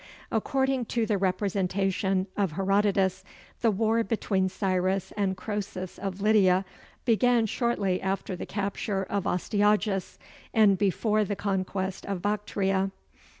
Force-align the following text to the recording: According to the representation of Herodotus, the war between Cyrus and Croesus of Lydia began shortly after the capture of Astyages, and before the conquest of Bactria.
According 0.31 0.85
to 0.85 1.05
the 1.05 1.19
representation 1.19 2.25
of 2.35 2.53
Herodotus, 2.53 3.23
the 3.59 3.69
war 3.69 4.03
between 4.03 4.49
Cyrus 4.49 5.11
and 5.15 5.37
Croesus 5.37 5.99
of 5.99 6.21
Lydia 6.21 6.65
began 7.05 7.45
shortly 7.45 8.01
after 8.01 8.35
the 8.35 8.47
capture 8.47 9.03
of 9.03 9.27
Astyages, 9.27 10.17
and 10.55 10.75
before 10.75 11.23
the 11.23 11.35
conquest 11.35 12.07
of 12.07 12.19
Bactria. 12.23 12.89